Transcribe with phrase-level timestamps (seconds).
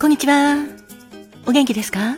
[0.00, 0.56] こんにちは。
[1.46, 2.16] お元気ですか？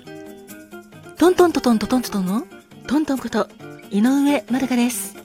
[1.19, 2.47] トントントントントントンの？
[2.87, 3.49] トントンこと
[3.91, 5.17] 井上まるかです。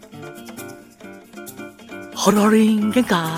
[2.15, 3.29] ハロリン限界。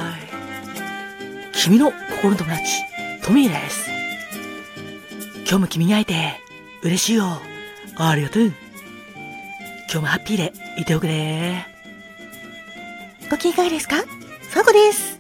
[1.54, 2.82] 君の心の友達、
[3.22, 3.90] トミーです。
[5.40, 6.40] 今日も君に会えて
[6.84, 7.42] 嬉しいよ。
[7.98, 8.44] ありがとう。
[8.46, 8.54] 今
[9.90, 11.66] 日もハッピーでいておくれ。
[13.30, 13.98] ご機嫌いかがですか？
[13.98, 15.20] ファゴです。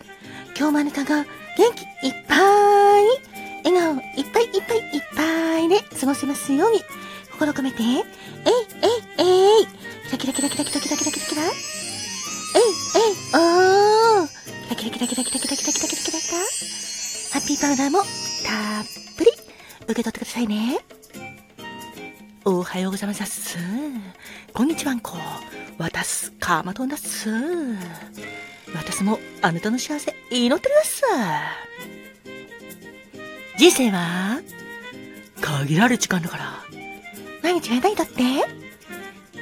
[0.58, 1.26] 今日もあなたが
[1.58, 2.40] 元気いっぱい、
[3.64, 6.82] 笑顔いっぱいいっぱいいっぱいで過ごせますように、
[7.32, 8.04] 心込めて、えい、えい、
[9.18, 9.68] えい、
[10.18, 11.52] キラキラキラキラキラキラキラキラキラ、えい、
[12.96, 16.38] えい、おー、キラキラキラキラキラキラキラキラキラキラキラ、
[17.32, 18.08] ハッピーパウダーもたっ
[19.18, 19.32] ぷり
[19.84, 20.80] 受け取ってくださいね。
[22.46, 23.58] おはようございます。
[24.54, 25.14] こんにちはんこ。
[25.78, 27.30] 私、カーマトンだっす。
[28.74, 31.04] 私もあなたの幸せ祈ってます。
[33.60, 34.40] 人生は？
[35.42, 36.64] 限られる時間だから。
[37.44, 38.24] 毎日が何だって？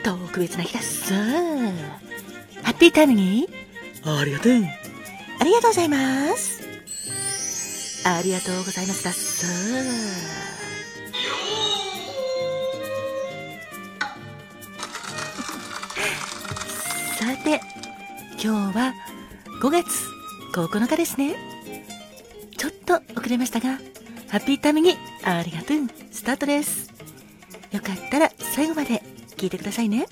[0.03, 1.13] 特別な日だっす。
[1.13, 3.47] ハッピータイムに
[4.03, 4.53] ありがとう。
[5.39, 6.63] ありがとうございます。
[8.07, 9.45] ありがとうございますだっす。
[17.19, 17.61] さて、
[18.43, 18.95] 今日は
[19.61, 19.85] 5月
[20.55, 21.35] 9日ですね。
[22.57, 23.77] ちょっと遅れましたが、
[24.29, 25.77] ハッピータイムにありがとう。
[26.11, 26.91] スタートです。
[27.71, 29.01] よかったら最後まで
[29.37, 30.05] 聞いてくださいね。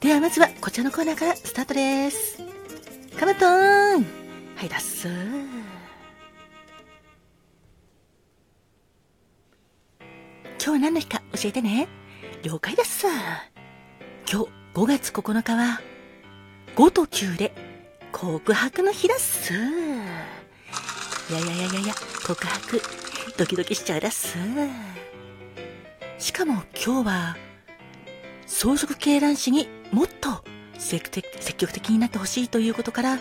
[0.00, 2.42] ではまずはこちらのコーナーからスタートです。
[3.18, 4.06] カマトーン
[4.56, 5.18] はい、だっす今
[10.58, 11.88] 日は何の日か教えてね。
[12.42, 13.06] 了解です。
[14.30, 15.80] 今日5月9日は
[16.76, 17.54] 5と9で
[18.12, 19.52] 告白の日だっす。
[21.30, 21.94] いやいやいややや、
[22.26, 22.82] 告白、
[23.38, 24.36] ドキドキしちゃうだっす。
[26.18, 27.36] しかも今日は、
[28.46, 30.44] 草食系卵子にもっと
[30.78, 31.22] 積
[31.56, 33.18] 極的になってほしいということから、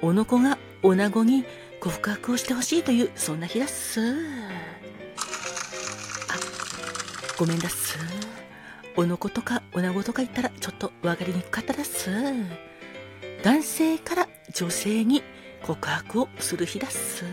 [0.00, 1.44] おの子が女子に
[1.80, 4.00] 告白をしてほしいという、そんな日だっす。
[4.00, 4.14] あ、
[7.38, 7.98] ごめんだっす。
[8.96, 12.10] おのことか女子とか言ったらちょっと分かりにくかったです。
[13.42, 15.22] 男性から女性に
[15.62, 17.24] 告白をする日だっす。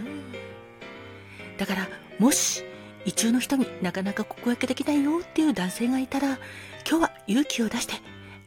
[1.57, 1.87] だから、
[2.19, 2.63] もし、
[3.05, 6.39] 意中の人になかなか告白できないよっていう男性がいたら、
[6.89, 7.93] 今日は勇気を出して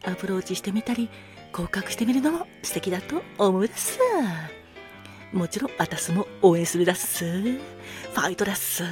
[0.05, 1.09] アプローチしてみたり、
[1.53, 3.99] 告白してみるのも素敵だと思うです。
[5.33, 7.25] もちろん、私も応援するだっす。
[7.25, 8.85] ファイトだっす。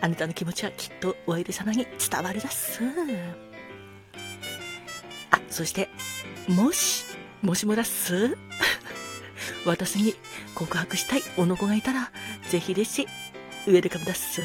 [0.00, 2.82] あなたの気持ちはきっとお相手様に伝わるだっす。
[5.30, 5.88] あ、そして、
[6.48, 7.04] もし、
[7.42, 8.36] もしもだっす。
[9.64, 10.14] 私に
[10.54, 12.10] 告白したいおの子がいたら、
[12.48, 13.08] ぜひですし、
[13.66, 14.40] ウェルカムだっす。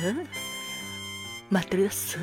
[1.50, 2.18] 待ってるだっす。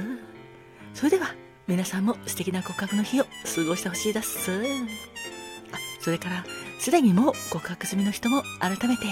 [0.94, 1.34] それでは、
[1.66, 3.30] 皆さんも素敵な告白の日を過
[3.64, 4.50] ごしてほしいだっす。
[4.50, 6.44] あ、それから、
[6.78, 9.04] すでにもう告白済みの人も改めて、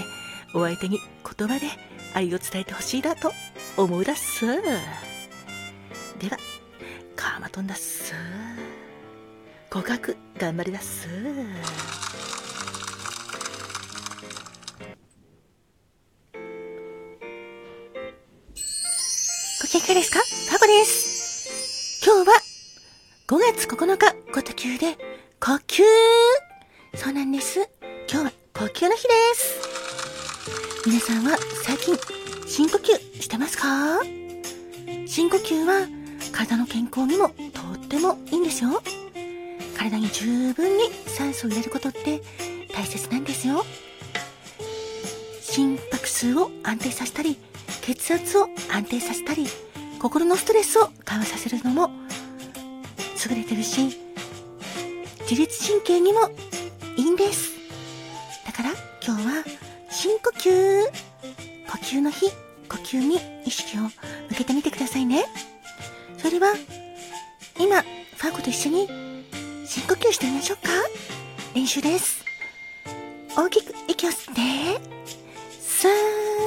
[0.53, 0.99] お相手に
[1.37, 1.67] 言葉で
[2.13, 3.31] 愛を伝えてほしいなと
[3.77, 4.45] 思うだっす。
[4.45, 6.37] では、
[7.15, 8.13] カーマトンだっす。
[9.69, 11.07] 告白頑張りだっす。
[19.77, 20.19] ご機嫌ですか？
[20.49, 22.01] タコです。
[22.03, 22.33] 今日は
[23.27, 24.95] 5月9日、ごと級で
[25.39, 25.83] 呼吸
[26.95, 27.69] そうなんです。
[28.11, 30.87] 今日は呼吸の日です。
[30.87, 31.95] 皆さんは最近
[32.47, 34.01] 深呼吸してますか？
[35.05, 35.87] 深呼吸は
[36.31, 37.35] 体の健康にもと
[37.75, 38.81] ってもいいんですよ。
[39.77, 42.23] 体に十分に酸素を入れることって
[42.73, 43.63] 大切なんですよ。
[45.39, 47.37] 心拍数を安定させたり、
[47.87, 49.47] 血圧を安定させたり、
[50.01, 51.89] 心のストレスを緩和させるのも
[53.29, 53.97] 優れてるし、
[55.21, 56.29] 自律神経にも
[56.97, 57.53] いいんです。
[58.45, 59.43] だから今日は
[59.89, 60.85] 深呼吸。
[61.69, 62.29] 呼吸の日、
[62.67, 63.91] 呼吸に意識を向
[64.37, 65.25] けてみてくださいね。
[66.17, 66.53] それは、
[67.57, 68.87] 今、ファーゴと一緒に
[69.65, 70.69] 深呼吸してみましょうか。
[71.55, 72.25] 練習です。
[73.37, 74.81] 大きく息を吸って、
[75.61, 76.46] スー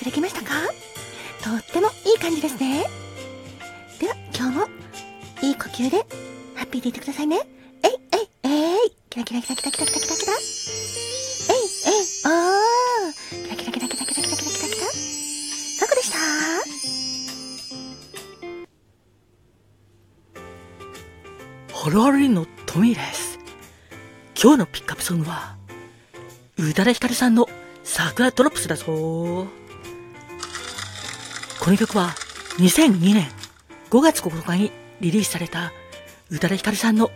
[0.00, 0.54] くできましたか？
[1.44, 2.86] とってもいい感じですね。
[3.98, 4.66] では、今日も
[5.42, 5.98] いい呼吸で
[6.54, 7.36] ハッピーでいてくださいね。
[7.82, 8.78] えいえいえ
[9.14, 10.32] ラキラキラキラキラキラキラキラ。
[11.50, 11.56] えい、
[11.86, 13.56] えい、おー。
[13.56, 14.86] キラキラキラキラキラキラキラキラキラ。
[15.80, 16.18] どこでした？
[21.74, 23.38] ホロリンのトミーです。
[24.42, 25.56] 今日のピックアップソングは、
[26.56, 27.46] 宇多田ヒカルさんの
[27.84, 29.46] 桜ドロップスだぞ
[31.60, 32.14] この曲は
[32.58, 33.28] 2002年
[33.90, 34.72] 5月9日に
[35.02, 35.72] リリースされた
[36.30, 37.10] 宇多田ヒカルさんの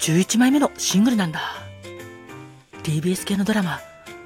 [0.00, 1.40] 11枚目のシングルなんだ。
[2.82, 3.80] TBS 系のドラマ、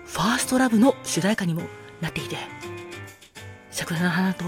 [0.06, 1.62] ファーストラブの主題歌にも
[2.00, 2.36] なっていて、
[3.70, 4.44] 桜の花と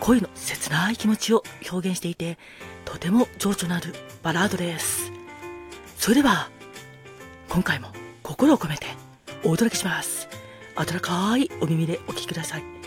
[0.00, 2.36] 恋の切ない気持ちを表現していて、
[2.84, 5.10] とても情緒のあるバラードです。
[5.96, 6.50] それでは、
[7.48, 7.88] 今回も
[8.22, 8.86] 心を込めて
[9.44, 10.28] お届けします。
[10.76, 12.81] 温かいお耳でお聴きください。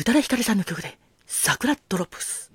[0.00, 2.49] 宇多田ヒカルさんの曲で、桜ドロップス。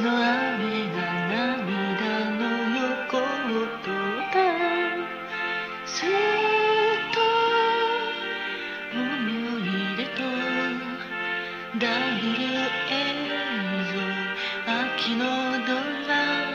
[0.00, 0.96] の雨が
[1.28, 2.42] 涙の
[2.78, 3.20] 横を
[3.82, 3.92] 通っ
[4.32, 4.36] た
[5.86, 6.08] すっ
[7.12, 7.18] と
[8.94, 8.98] 思
[9.58, 9.62] い
[9.96, 10.22] 出と
[11.78, 11.82] ダ
[12.22, 12.46] ビル
[12.90, 12.94] 映
[13.90, 13.98] 像
[14.66, 15.24] 秋の
[15.66, 15.68] ド
[16.06, 16.10] ラ
[16.52, 16.54] マ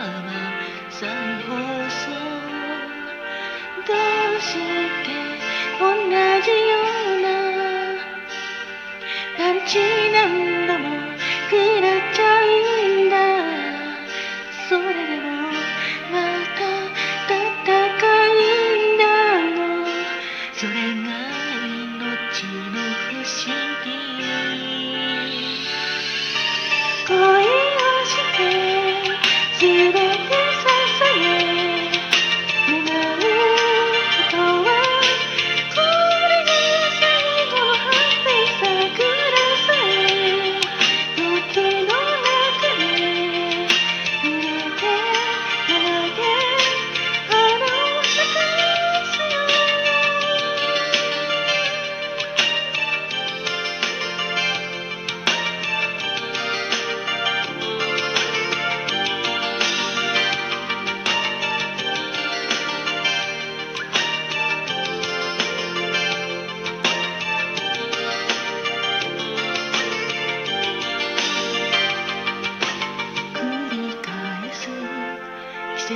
[0.90, 1.01] 再
[1.44, 1.50] 放
[1.90, 2.01] 送
[3.86, 3.90] ど
[4.38, 5.07] うして
[5.80, 5.84] 同
[6.42, 6.72] じよ
[7.07, 7.25] うな
[9.38, 9.72] パンチ
[10.13, 10.22] 何
[10.68, 10.84] 度も
[11.50, 12.32] 食らっちゃう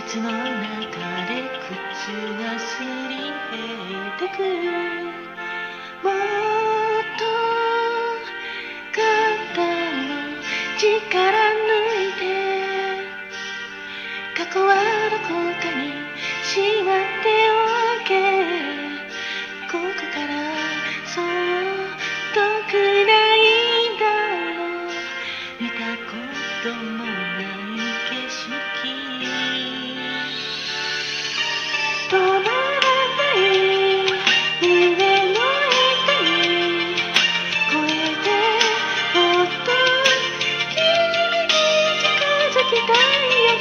[0.02, 0.46] 節の中
[1.26, 5.27] で靴がすり減ってく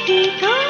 [0.07, 0.66] टिका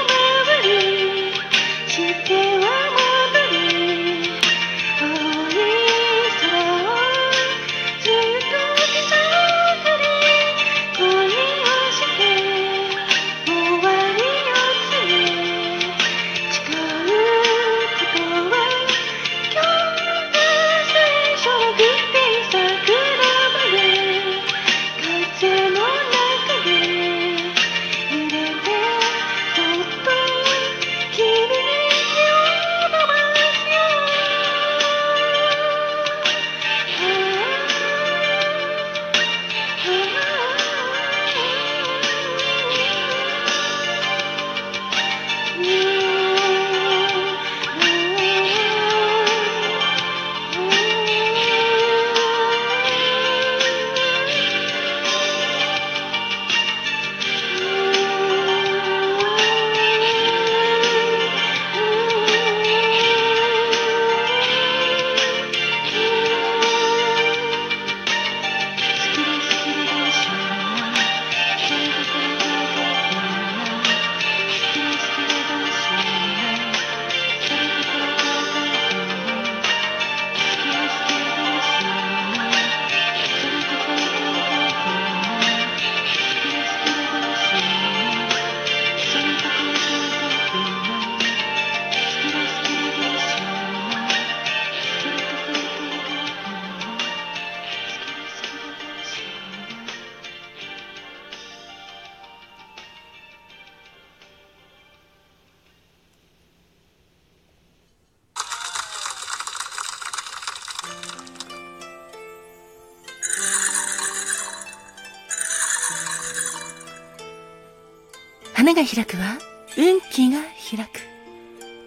[118.67, 119.37] 花が開くは
[119.77, 120.99] 運気が開く。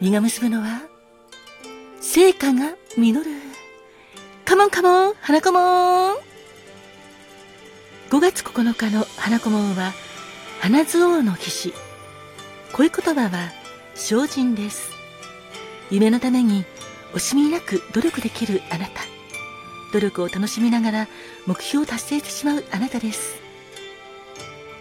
[0.00, 0.80] 実が結ぶのは
[2.00, 3.30] 成果が実る。
[4.46, 6.16] カモンカモン、花子もん。
[8.08, 9.92] 5月9日の花子もんは、
[10.62, 11.74] 花図王の騎士。
[12.72, 13.50] 恋言葉は、
[13.94, 14.90] 精進です。
[15.90, 16.64] 夢のために
[17.12, 19.02] 惜しみなく努力できるあなた。
[19.92, 21.08] 努力を楽しみながら
[21.46, 23.38] 目標を達成してしまうあなたです。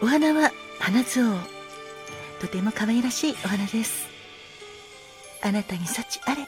[0.01, 1.58] お花は花図王。
[2.39, 4.07] とても可愛らしいお花です。
[5.41, 6.47] あなたに幸あれ。